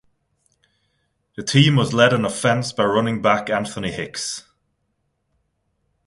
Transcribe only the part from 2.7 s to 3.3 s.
by running